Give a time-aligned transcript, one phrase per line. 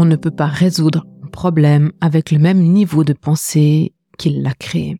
[0.00, 4.54] On ne peut pas résoudre un problème avec le même niveau de pensée qu'il l'a
[4.54, 4.96] créé.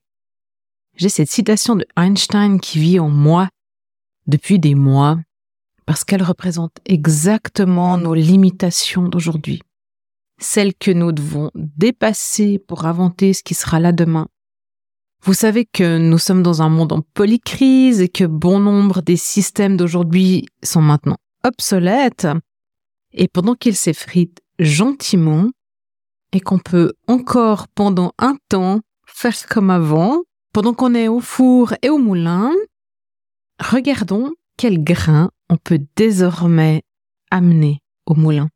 [0.97, 3.49] J'ai cette citation de Einstein qui vit en moi
[4.27, 5.17] depuis des mois
[5.87, 9.63] parce qu'elle représente exactement nos limitations d'aujourd'hui,
[10.41, 14.27] celles que nous devons dépasser pour inventer ce qui sera là demain.
[15.23, 19.17] Vous savez que nous sommes dans un monde en polycrise et que bon nombre des
[19.17, 22.27] systèmes d'aujourd'hui sont maintenant obsolètes,
[23.13, 25.49] et pendant qu'ils s'effritent gentiment,
[26.33, 31.75] et qu'on peut encore pendant un temps faire comme avant, pendant qu'on est au four
[31.83, 32.53] et au moulin,
[33.61, 36.83] Regardons quel grain on peut désormais
[37.31, 38.49] amener au moulin.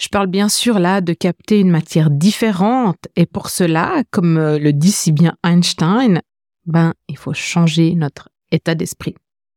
[0.00, 4.58] Je parle bien sûr là de capter une matière différente et pour cela, comme euh,
[4.58, 6.20] le dit si bien Einstein,
[6.66, 9.14] ben, il faut changer notre état d'esprit.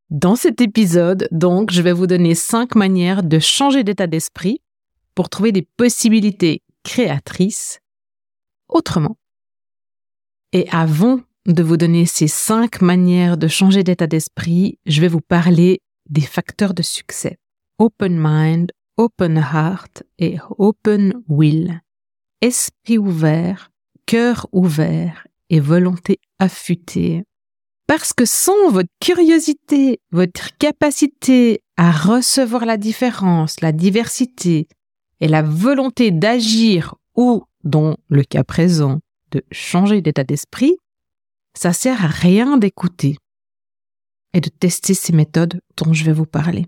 [0.10, 4.62] Dans cet épisode, donc, je vais vous donner cinq manières de changer d'état d'esprit
[5.20, 7.82] pour trouver des possibilités créatrices
[8.70, 9.18] autrement.
[10.54, 15.20] Et avant de vous donner ces cinq manières de changer d'état d'esprit, je vais vous
[15.20, 17.38] parler des facteurs de succès.
[17.80, 21.82] Open mind, open heart et open will.
[22.40, 23.72] Esprit ouvert,
[24.06, 27.26] cœur ouvert et volonté affûtée.
[27.88, 34.70] Parce que sans votre curiosité, votre capacité à recevoir la différence, la diversité
[35.20, 39.00] et la volonté d'agir ou, dans le cas présent,
[39.32, 40.78] de changer d'état d'esprit,
[41.54, 43.18] ça sert à rien d'écouter
[44.34, 46.66] et de tester ces méthodes dont je vais vous parler.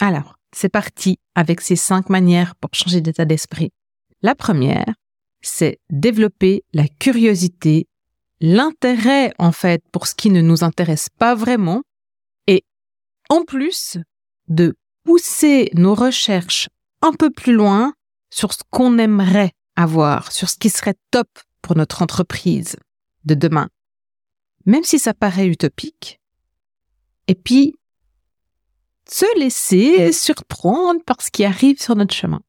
[0.00, 3.70] Alors, c'est parti avec ces cinq manières pour changer d'état d'esprit.
[4.22, 4.94] La première,
[5.40, 7.86] c'est développer la curiosité,
[8.40, 11.82] l'intérêt en fait pour ce qui ne nous intéresse pas vraiment
[12.46, 12.64] et
[13.28, 13.98] en plus
[14.48, 16.68] de pousser nos recherches
[17.02, 17.94] un peu plus loin
[18.30, 21.28] sur ce qu'on aimerait avoir, sur ce qui serait top
[21.62, 22.76] pour notre entreprise
[23.24, 23.68] de demain,
[24.66, 26.20] même si ça paraît utopique.
[27.26, 27.76] Et puis,
[29.08, 32.40] se laisser surprendre par ce qui arrive sur notre chemin.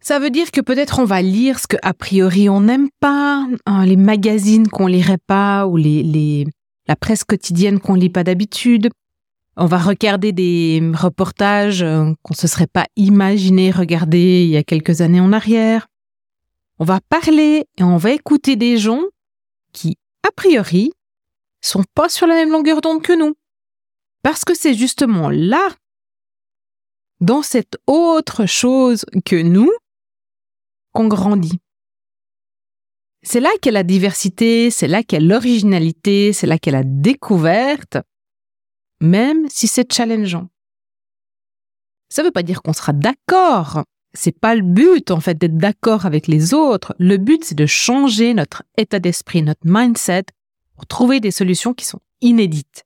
[0.00, 3.46] Ça veut dire que peut-être on va lire ce que a priori on n'aime pas,
[3.66, 6.46] hein, les magazines qu'on lirait pas ou les, les
[6.86, 8.88] la presse quotidienne qu'on lit pas d'habitude.
[9.62, 14.62] On va regarder des reportages euh, qu'on se serait pas imaginé regarder il y a
[14.62, 15.86] quelques années en arrière.
[16.78, 19.02] On va parler et on va écouter des gens
[19.74, 20.92] qui, a priori,
[21.60, 23.34] sont pas sur la même longueur d'onde que nous.
[24.22, 25.68] Parce que c'est justement là,
[27.20, 29.70] dans cette autre chose que nous,
[30.92, 31.60] qu'on grandit.
[33.22, 37.98] C'est là qu'est la diversité, c'est là qu'est l'originalité, c'est là qu'est la découverte,
[39.00, 40.48] même si c'est challengeant.
[42.08, 45.56] Ça ne veut pas dire qu'on sera d'accord c'est pas le but, en fait, d'être
[45.56, 46.94] d'accord avec les autres.
[46.98, 50.24] Le but, c'est de changer notre état d'esprit, notre mindset,
[50.74, 52.84] pour trouver des solutions qui sont inédites.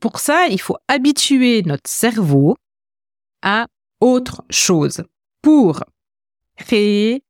[0.00, 2.56] Pour ça, il faut habituer notre cerveau
[3.42, 3.66] à
[4.00, 5.02] autre chose
[5.42, 5.82] pour
[6.56, 7.22] créer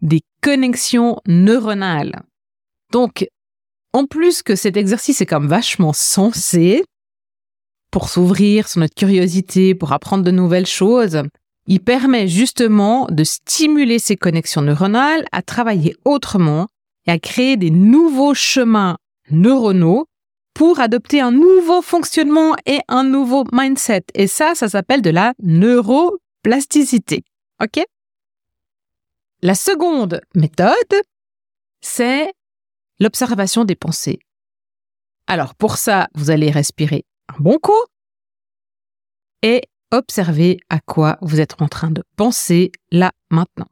[0.00, 2.22] des connexions neuronales.
[2.90, 3.26] Donc,
[3.92, 6.84] en plus que cet exercice est comme vachement sensé
[7.92, 11.22] pour s'ouvrir sur notre curiosité, pour apprendre de nouvelles choses,
[11.66, 16.66] il permet justement de stimuler ces connexions neuronales à travailler autrement
[17.06, 18.96] et à créer des nouveaux chemins
[19.30, 20.06] neuronaux
[20.54, 24.04] pour adopter un nouveau fonctionnement et un nouveau mindset.
[24.14, 27.22] Et ça, ça s'appelle de la neuroplasticité.
[27.62, 27.84] OK?
[29.42, 31.02] La seconde méthode,
[31.82, 32.32] c'est
[33.00, 34.18] l'observation des pensées.
[35.26, 37.72] Alors pour ça, vous allez respirer un bon coup
[39.42, 43.66] et observez à quoi vous êtes en train de penser là maintenant.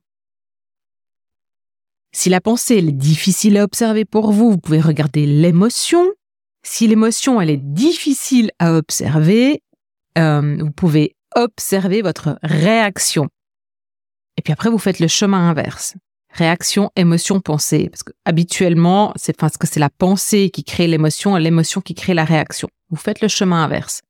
[2.12, 6.04] Si la pensée est difficile à observer pour vous, vous pouvez regarder l'émotion.
[6.62, 9.62] Si l'émotion elle est difficile à observer,
[10.18, 13.28] euh, vous pouvez observer votre réaction.
[14.36, 15.94] Et puis après, vous faites le chemin inverse.
[16.32, 17.88] Réaction, émotion, pensée.
[17.90, 21.94] Parce que habituellement, c'est parce que c'est la pensée qui crée l'émotion et l'émotion qui
[21.94, 22.68] crée la réaction.
[22.90, 24.02] Vous faites le chemin inverse.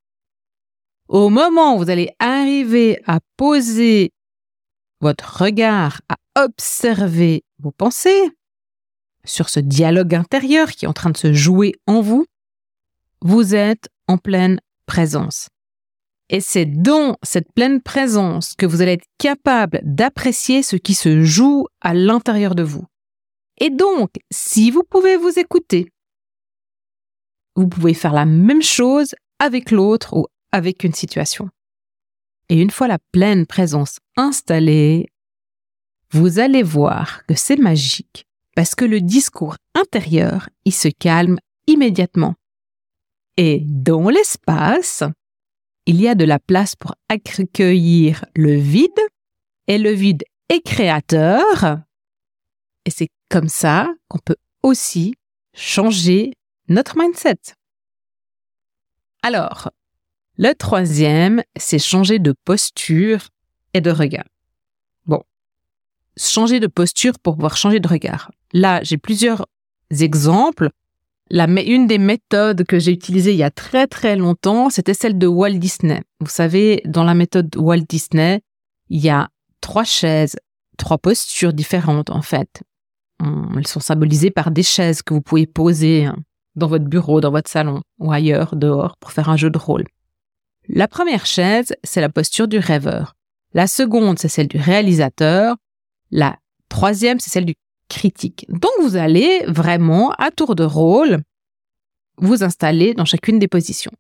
[1.09, 4.13] Au moment où vous allez arriver à poser
[5.01, 8.31] votre regard, à observer vos pensées,
[9.25, 12.25] sur ce dialogue intérieur qui est en train de se jouer en vous,
[13.21, 15.49] vous êtes en pleine présence.
[16.31, 21.23] Et c'est dans cette pleine présence que vous allez être capable d'apprécier ce qui se
[21.25, 22.85] joue à l'intérieur de vous.
[23.59, 25.91] Et donc, si vous pouvez vous écouter,
[27.61, 31.51] vous pouvez faire la même chose avec l'autre ou avec une situation.
[32.49, 35.09] Et une fois la pleine présence installée,
[36.11, 38.25] vous allez voir que c'est magique
[38.57, 42.35] parce que le discours intérieur, il se calme immédiatement.
[43.37, 45.05] Et dans l'espace,
[45.85, 48.91] il y a de la place pour accueillir le vide
[49.67, 51.79] et le vide est créateur.
[52.87, 55.15] Et c'est comme ça qu'on peut aussi
[55.55, 56.33] changer
[56.71, 57.37] notre mindset.
[59.23, 59.71] Alors,
[60.39, 63.29] le troisième, c'est changer de posture
[63.75, 64.25] et de regard.
[65.05, 65.23] Bon,
[66.17, 68.31] changer de posture pour pouvoir changer de regard.
[68.53, 69.47] Là, j'ai plusieurs
[69.91, 70.71] exemples.
[71.29, 75.19] La, une des méthodes que j'ai utilisées il y a très très longtemps, c'était celle
[75.19, 76.03] de Walt Disney.
[76.21, 78.41] Vous savez, dans la méthode Walt Disney,
[78.89, 79.29] il y a
[79.61, 80.37] trois chaises,
[80.79, 82.63] trois postures différentes en fait.
[83.57, 86.09] Elles sont symbolisées par des chaises que vous pouvez poser
[86.61, 89.85] dans votre bureau, dans votre salon ou ailleurs, dehors, pour faire un jeu de rôle.
[90.69, 93.17] La première chaise, c'est la posture du rêveur.
[93.53, 95.57] La seconde, c'est celle du réalisateur.
[96.13, 97.55] La troisième, c'est celle du
[97.89, 98.47] critique.
[98.49, 101.23] Donc vous allez vraiment, à tour de rôle,
[102.19, 103.93] vous installer dans chacune des positions.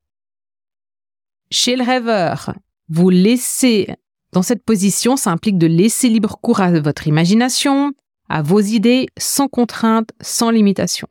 [1.50, 2.54] Chez le rêveur,
[2.88, 3.88] vous laissez,
[4.32, 7.92] dans cette position, ça implique de laisser libre cours à votre imagination,
[8.28, 11.08] à vos idées, sans contrainte, sans limitation.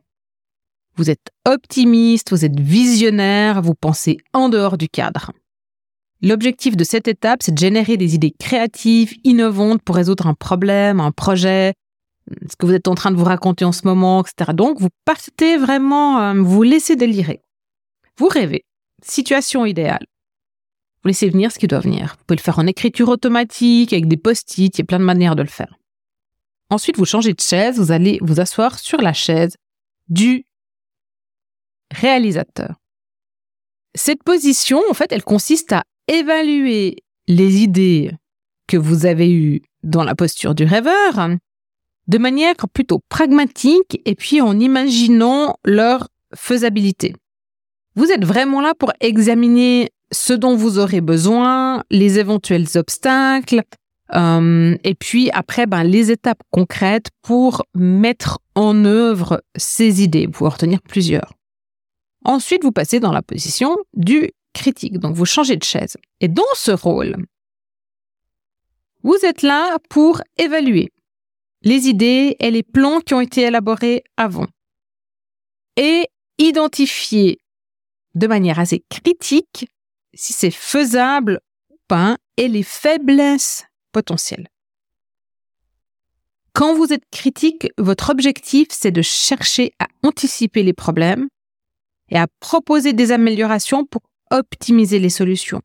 [0.99, 5.31] Vous êtes optimiste, vous êtes visionnaire, vous pensez en dehors du cadre.
[6.21, 10.99] L'objectif de cette étape, c'est de générer des idées créatives, innovantes pour résoudre un problème,
[10.99, 11.73] un projet,
[12.49, 14.51] ce que vous êtes en train de vous raconter en ce moment, etc.
[14.53, 17.39] Donc, vous partez vraiment, euh, vous laissez délirer.
[18.17, 18.65] Vous rêvez.
[19.01, 20.05] Situation idéale.
[21.01, 22.17] Vous laissez venir ce qui doit venir.
[22.19, 25.05] Vous pouvez le faire en écriture automatique, avec des post-it, il y a plein de
[25.05, 25.79] manières de le faire.
[26.69, 29.55] Ensuite, vous changez de chaise, vous allez vous asseoir sur la chaise
[30.09, 30.43] du
[31.91, 32.75] réalisateur.
[33.95, 36.97] Cette position, en fait, elle consiste à évaluer
[37.27, 38.11] les idées
[38.67, 41.37] que vous avez eues dans la posture du rêveur
[42.07, 47.15] de manière plutôt pragmatique et puis en imaginant leur faisabilité.
[47.95, 53.61] Vous êtes vraiment là pour examiner ce dont vous aurez besoin, les éventuels obstacles,
[54.15, 60.25] euh, et puis après, ben, les étapes concrètes pour mettre en œuvre ces idées.
[60.25, 61.33] Vous pouvez retenir plusieurs.
[62.25, 64.99] Ensuite, vous passez dans la position du critique.
[64.99, 65.97] Donc, vous changez de chaise.
[66.19, 67.15] Et dans ce rôle,
[69.03, 70.91] vous êtes là pour évaluer
[71.61, 74.47] les idées et les plans qui ont été élaborés avant.
[75.77, 76.07] Et
[76.37, 77.39] identifier
[78.15, 79.67] de manière assez critique
[80.13, 84.47] si c'est faisable ou pas et les faiblesses potentielles.
[86.53, 91.29] Quand vous êtes critique, votre objectif, c'est de chercher à anticiper les problèmes
[92.09, 94.01] et à proposer des améliorations pour
[94.31, 95.61] optimiser les solutions.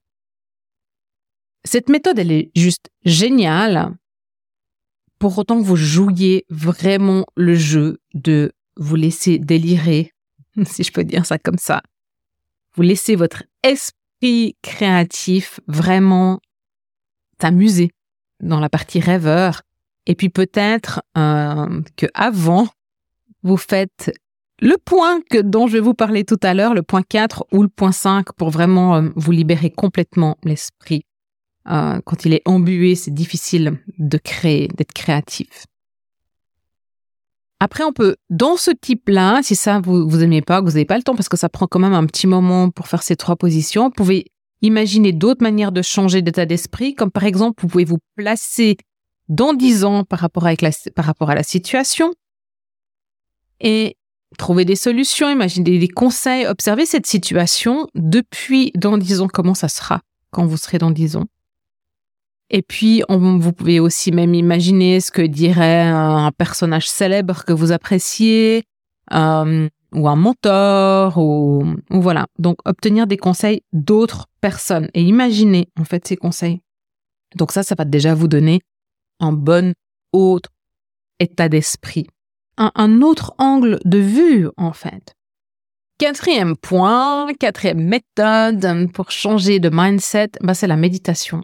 [1.64, 3.94] Cette méthode, elle est juste géniale
[5.18, 10.12] pour autant que vous jouiez vraiment le jeu de vous laisser délirer,
[10.64, 11.82] si je peux dire ça comme ça.
[12.74, 16.40] Vous laissez votre esprit créatif vraiment
[17.40, 17.90] s'amuser
[18.40, 19.62] dans la partie rêveur.
[20.06, 22.68] Et puis peut-être euh, que avant,
[23.42, 24.12] vous faites
[24.61, 27.62] le point que, dont je vais vous parler tout à l'heure, le point 4 ou
[27.62, 31.04] le point 5, pour vraiment euh, vous libérer complètement l'esprit.
[31.68, 35.66] Euh, quand il est embué, c'est difficile de créer, d'être créatif.
[37.61, 40.84] Après, on peut, dans ce type-là, si ça vous vous aimez pas, que vous n'avez
[40.84, 43.16] pas le temps, parce que ça prend quand même un petit moment pour faire ces
[43.16, 44.26] trois positions, vous pouvez
[44.61, 48.76] imaginer d'autres manières de changer d'état d'esprit, comme par exemple, vous pouvez vous placer
[49.28, 52.12] dans 10 ans par rapport, avec la, par rapport à la situation.
[53.61, 53.96] Et
[54.36, 59.68] trouver des solutions, imaginer des conseils, observer cette situation depuis dans 10 ans, comment ça
[59.68, 60.00] sera
[60.30, 61.26] quand vous serez dans 10 ans?
[62.50, 67.72] Et puis, vous pouvez aussi même imaginer ce que dirait un personnage célèbre que vous
[67.72, 68.64] appréciez,
[69.12, 72.26] euh, ou un mentor, ou, ou, voilà.
[72.38, 76.60] Donc, obtenir des conseils d'autres personnes et imaginer en fait ces conseils.
[77.34, 78.60] Donc ça, ça va déjà vous donner
[79.20, 79.74] un bon
[80.12, 80.50] autre
[81.18, 82.06] état d'esprit,
[82.56, 85.14] un, autre angle de vue en fait.
[85.99, 91.42] Quatrième point, quatrième méthode pour changer de mindset, bah, c'est la méditation.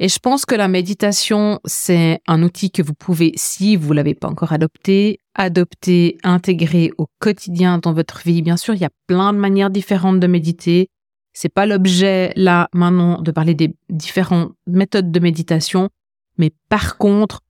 [0.00, 4.14] Et je pense que la méditation, c'est un outil que vous pouvez, si vous l'avez
[4.14, 8.42] pas encore adopté, adopter, intégrer au quotidien dans votre vie.
[8.42, 10.88] Bien sûr, il y a plein de manières différentes de méditer.
[11.32, 15.88] C'est pas l'objet là maintenant de parler des différentes méthodes de méditation,
[16.36, 17.40] mais par contre,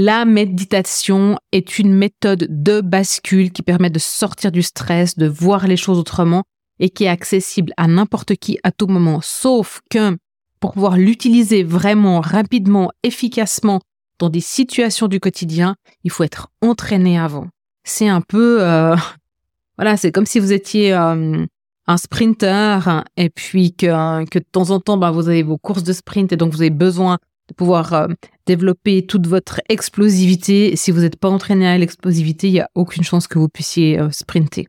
[0.00, 5.66] la méditation est une méthode de bascule qui permet de sortir du stress, de voir
[5.66, 6.44] les choses autrement
[6.78, 10.16] et qui est accessible à n'importe qui à tout moment, sauf que
[10.58, 13.80] pour pouvoir l'utiliser vraiment rapidement, efficacement
[14.18, 17.48] dans des situations du quotidien, il faut être entraîné avant.
[17.84, 18.96] C'est un peu, euh,
[19.76, 21.44] voilà, c'est comme si vous étiez euh,
[21.86, 25.92] un sprinter et puis que, de temps en temps, ben, vous avez vos courses de
[25.92, 27.18] sprint et donc vous avez besoin
[27.50, 28.06] de pouvoir euh,
[28.50, 30.74] développer toute votre explosivité.
[30.74, 34.00] Si vous n'êtes pas entraîné à l'explosivité, il n'y a aucune chance que vous puissiez
[34.10, 34.66] sprinter.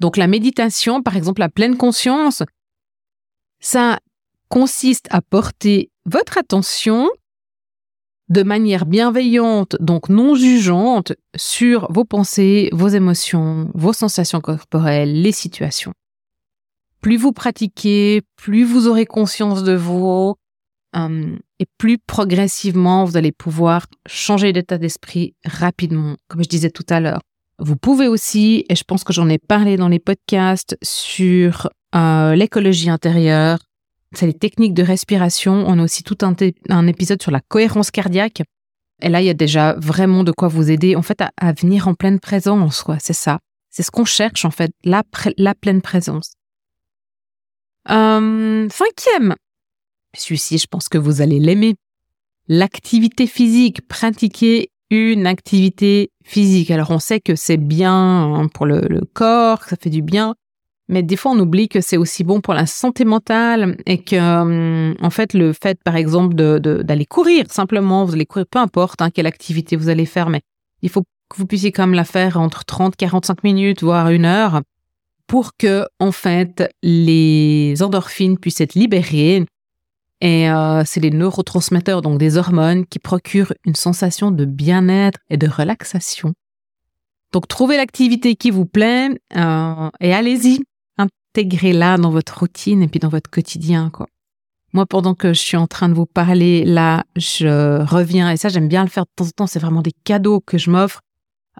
[0.00, 2.42] Donc la méditation, par exemple, la pleine conscience,
[3.60, 3.98] ça
[4.48, 7.10] consiste à porter votre attention
[8.30, 15.32] de manière bienveillante, donc non jugeante, sur vos pensées, vos émotions, vos sensations corporelles, les
[15.32, 15.92] situations.
[17.00, 20.34] Plus vous pratiquez, plus vous aurez conscience de vous,
[20.96, 26.86] euh, et plus progressivement vous allez pouvoir changer d'état d'esprit rapidement, comme je disais tout
[26.88, 27.20] à l'heure.
[27.58, 32.34] Vous pouvez aussi, et je pense que j'en ai parlé dans les podcasts sur euh,
[32.34, 33.58] l'écologie intérieure,
[34.12, 35.64] c'est les techniques de respiration.
[35.66, 38.42] On a aussi tout un, épisode sur la cohérence cardiaque.
[39.02, 41.88] Et là, il y a déjà vraiment de quoi vous aider, en fait, à, venir
[41.88, 42.96] en pleine présence, quoi.
[43.00, 43.38] C'est ça.
[43.70, 45.02] C'est ce qu'on cherche, en fait, la,
[45.36, 46.32] la pleine présence.
[47.90, 49.34] Euh, cinquième.
[50.18, 51.74] Celui-ci, je pense que vous allez l'aimer.
[52.48, 53.86] L'activité physique.
[53.86, 56.70] Pratiquer une activité physique.
[56.70, 60.34] Alors, on sait que c'est bien hein, pour le, corps, que ça fait du bien.
[60.88, 64.16] Mais des fois, on oublie que c'est aussi bon pour la santé mentale et que,
[64.16, 68.46] hum, en fait, le fait, par exemple, d'aller de, d'aller courir, simplement, vous allez courir,
[68.46, 70.40] peu importe hein, quelle activité vous allez faire, mais
[70.80, 74.24] il faut que vous puissiez quand même la faire entre 30, 45 minutes, voire une
[74.24, 74.62] heure,
[75.26, 79.44] pour que, en fait, les endorphines puissent être libérées.
[80.20, 85.36] Et euh, c'est les neurotransmetteurs, donc des hormones, qui procurent une sensation de bien-être et
[85.36, 86.32] de relaxation.
[87.32, 90.62] Donc, trouvez l'activité qui vous plaît euh, et allez-y
[90.96, 94.06] intégrez-la dans votre routine et puis dans votre quotidien, quoi.
[94.74, 98.50] Moi, pendant que je suis en train de vous parler, là, je reviens, et ça,
[98.50, 101.00] j'aime bien le faire de temps en temps, c'est vraiment des cadeaux que je m'offre.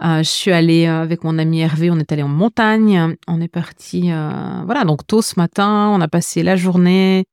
[0.03, 3.41] Euh, je suis allée euh, avec mon ami Hervé, on est allé en montagne, on
[3.41, 7.25] est parti, euh, voilà, donc tôt ce matin, on a passé la journée,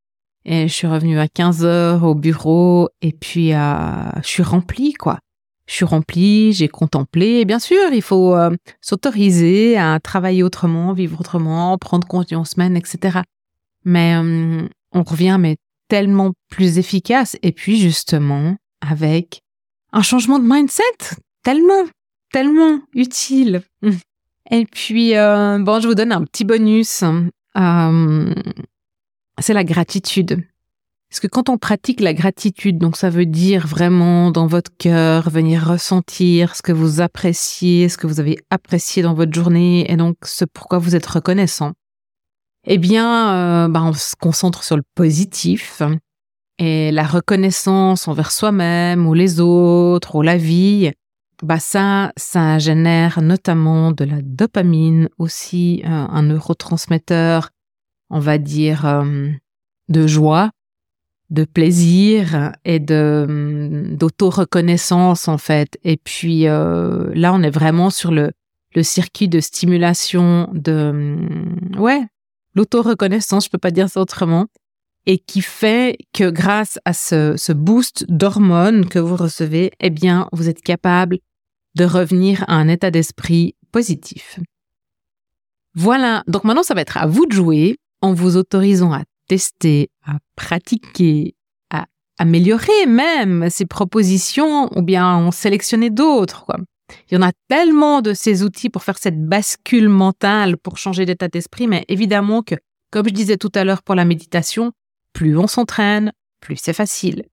[0.46, 5.20] et je suis revenue à 15 heures au bureau, et puis je suis remplie, quoi
[5.68, 7.46] je suis remplie, j'ai contemplé.
[7.46, 13.20] Bien sûr, il faut euh, s'autoriser à travailler autrement, vivre autrement, prendre conscience même, etc.
[13.84, 17.36] Mais euh, on revient mais tellement plus efficace.
[17.42, 19.42] Et puis justement, avec
[19.92, 20.84] un changement de mindset,
[21.44, 21.86] tellement,
[22.32, 23.64] tellement utile.
[24.52, 27.04] Et puis, euh, bon, je vous donne un petit bonus.
[29.40, 30.44] C'est la gratitude.
[31.10, 35.30] Parce que quand on pratique la gratitude, donc ça veut dire vraiment dans votre cœur
[35.30, 39.96] venir ressentir ce que vous appréciez, ce que vous avez apprécié dans votre journée et
[39.96, 41.74] donc ce pourquoi vous êtes reconnaissant.
[42.66, 45.82] Eh bien, euh, bah, on se concentre sur le positif
[46.58, 50.92] et la reconnaissance envers soi-même ou les autres ou la vie.
[51.44, 57.50] Bah ça, ça génère notamment de la dopamine, aussi euh, un neurotransmetteur,
[58.10, 59.30] on va dire, euh,
[59.90, 60.52] de joie
[61.30, 65.78] de plaisir et de d'auto-reconnaissance en fait.
[65.84, 68.32] Et puis euh, là, on est vraiment sur le,
[68.76, 71.18] le circuit de stimulation de
[71.78, 72.06] ouais
[72.56, 74.48] l'auto-reconnaissance, je peux pas dire ça autrement,
[75.06, 80.30] et qui fait que grâce à ce, ce boost d'hormones que vous recevez, eh bien,
[80.32, 81.20] vous êtes capable
[81.76, 84.40] de revenir à un état d'esprit positif.
[85.74, 89.90] Voilà, donc maintenant ça va être à vous de jouer en vous autorisant à tester,
[90.06, 91.36] à pratiquer,
[91.70, 91.86] à
[92.20, 96.46] améliorer même ces propositions ou bien en sélectionner d'autres.
[97.10, 101.06] Il y en a tellement de ces outils pour faire cette bascule mentale, pour changer
[101.06, 102.56] d'état d'esprit, mais évidemment que,
[102.92, 104.72] comme je disais tout à l'heure pour la méditation,
[105.14, 106.12] plus on s'entraîne,
[106.42, 107.24] plus c'est facile.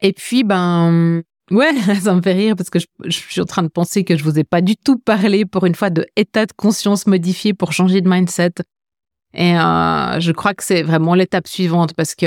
[0.00, 3.68] Et puis, ben, ouais, ça me fait rire parce que je, suis en train de
[3.68, 6.52] penser que je vous ai pas du tout parlé pour une fois de état de
[6.52, 8.52] conscience modifié pour changer de mindset.
[9.34, 12.26] Et euh, je crois que c'est vraiment l'étape suivante parce que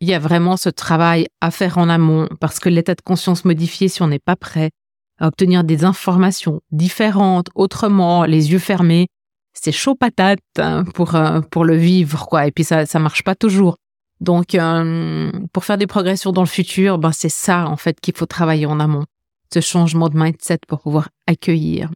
[0.00, 3.44] il y a vraiment ce travail à faire en amont parce que l'état de conscience
[3.44, 4.70] modifié, si on n'est pas prêt
[5.18, 9.08] à obtenir des informations différentes, autrement, les yeux fermés,
[9.52, 12.46] c'est chaud patate hein, pour euh, pour le vivre quoi.
[12.46, 13.76] Et puis ça ça marche pas toujours.
[14.20, 18.16] Donc euh, pour faire des progressions dans le futur, ben c'est ça en fait qu'il
[18.16, 19.04] faut travailler en amont,
[19.52, 21.90] ce changement de mindset pour pouvoir accueillir.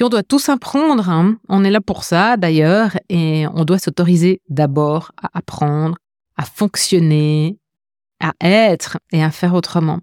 [0.00, 1.36] Puis on doit tous apprendre, hein.
[1.50, 5.98] on est là pour ça d'ailleurs, et on doit s'autoriser d'abord à apprendre,
[6.38, 7.58] à fonctionner,
[8.18, 9.98] à être et à faire autrement.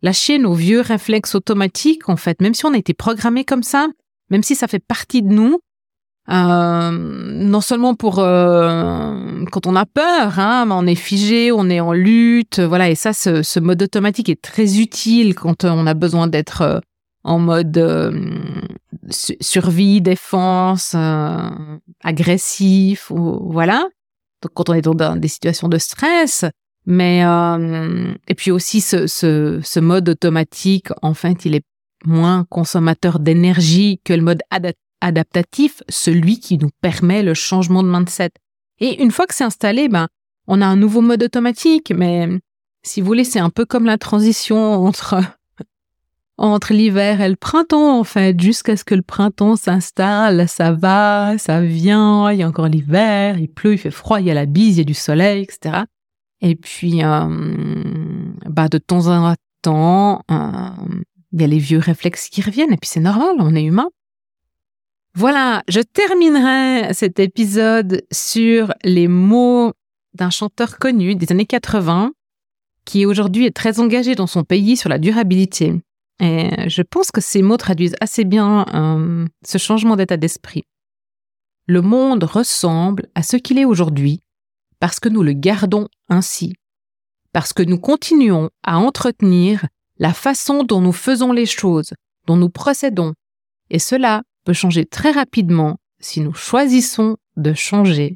[0.00, 3.88] Lâcher nos vieux réflexes automatiques, en fait, même si on a été programmé comme ça,
[4.30, 5.58] même si ça fait partie de nous,
[6.30, 11.80] euh, non seulement pour euh, quand on a peur, hein, on est figé, on est
[11.80, 12.88] en lutte, voilà.
[12.88, 16.80] Et ça, ce, mode automatique est très utile quand on a besoin d'être euh,
[17.24, 17.76] en mode
[19.10, 21.50] survie, défense, euh,
[22.02, 23.86] agressif, ou, voilà.
[24.42, 26.44] Donc quand on est dans des situations de stress,
[26.86, 31.64] mais euh, et puis aussi ce, ce, ce, mode automatique, en fait, il est
[32.04, 34.42] moins consommateur d'énergie que le mode
[35.00, 38.30] adaptatif, celui qui nous permet le changement de mindset.
[38.80, 40.06] Et une fois que c'est installé, ben
[40.46, 42.28] on a un nouveau mode automatique, mais
[42.82, 45.20] si vous voulez, c'est un peu comme la transition entre
[46.38, 51.36] entre l'hiver et le printemps, en fait, jusqu'à ce que le printemps s'installe, ça va,
[51.36, 54.34] ça vient, il y a encore l'hiver, il pleut, il fait froid, il y a
[54.34, 55.84] la bise, il y a du soleil, etc.
[56.40, 57.26] Et puis, euh,
[58.46, 60.70] bah, de temps en temps, euh,
[61.32, 63.90] il y a les vieux réflexes qui reviennent, et puis c'est normal, on est humain.
[65.14, 69.72] Voilà, je terminerai cet épisode sur les mots
[70.14, 72.12] d'un chanteur connu des années 80
[72.84, 75.74] qui aujourd'hui est très engagé dans son pays sur la durabilité.
[76.20, 80.64] Et je pense que ces mots traduisent assez bien euh, ce changement d'état d'esprit.
[81.66, 84.22] Le monde ressemble à ce qu'il est aujourd'hui
[84.80, 86.54] parce que nous le gardons ainsi,
[87.32, 89.66] parce que nous continuons à entretenir
[89.98, 91.92] la façon dont nous faisons les choses,
[92.26, 93.14] dont nous procédons,
[93.70, 98.14] et cela peut changer très rapidement si nous choisissons de changer.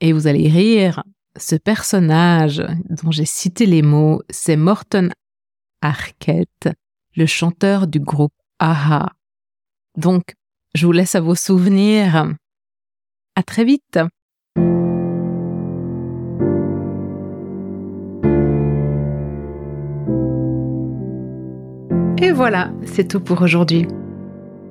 [0.00, 1.02] Et vous allez rire,
[1.36, 5.10] ce personnage dont j'ai cité les mots, c'est Morton
[5.86, 6.68] Arquette,
[7.14, 9.12] le chanteur du groupe AHA.
[9.96, 10.34] Donc,
[10.74, 12.34] je vous laisse à vos souvenirs.
[13.36, 14.00] À très vite.
[22.18, 23.86] Et voilà, c'est tout pour aujourd'hui.